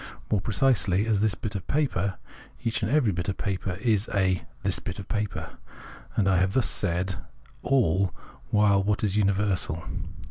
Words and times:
More 0.31 0.41
precisely, 0.41 1.05
as 1.05 1.19
this 1.19 1.35
bit 1.35 1.53
of 1.53 1.67
paper, 1.67 2.17
each 2.63 2.81
and 2.81 2.89
every 2.91 3.13
paper 3.13 3.73
is 3.73 4.09
a" 4.11 4.41
this 4.63 4.79
bit 4.79 4.97
of 4.97 5.07
paper," 5.07 5.59
and 6.15 6.27
I 6.27 6.37
have 6.37 6.53
thus 6.53 6.67
said 6.67 7.17
all 7.61 8.07
the 8.07 8.11
while 8.49 8.83
what 8.83 9.03
is 9.03 9.15
universal. 9.15 9.83